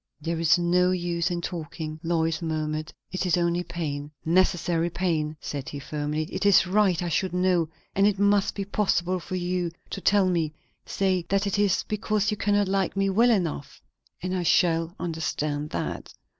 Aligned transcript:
"There 0.19 0.39
is 0.39 0.57
no 0.57 0.89
use 0.89 1.29
in 1.29 1.41
talking," 1.41 1.99
Lois 2.01 2.41
murmured. 2.41 2.91
"It 3.11 3.27
is 3.27 3.37
only 3.37 3.61
pain." 3.63 4.09
"Necessary 4.25 4.89
pain," 4.89 5.37
said 5.39 5.69
he 5.69 5.77
firmly. 5.77 6.23
"It 6.31 6.43
is 6.43 6.65
right 6.65 7.03
I 7.03 7.07
should 7.07 7.33
know, 7.35 7.69
and 7.95 8.07
it 8.07 8.17
must 8.17 8.55
be 8.55 8.65
possible 8.65 9.19
for 9.19 9.35
you 9.35 9.69
to 9.91 10.01
tell 10.01 10.27
me. 10.27 10.55
Say 10.87 11.27
that 11.29 11.45
it 11.45 11.59
is 11.59 11.85
because 11.87 12.31
you 12.31 12.37
cannot 12.37 12.67
like 12.67 12.97
me 12.97 13.11
well 13.11 13.29
enough 13.29 13.79
and 14.23 14.35
I 14.35 14.41
shall 14.41 14.95
understand 14.99 15.69
that." 15.69 16.11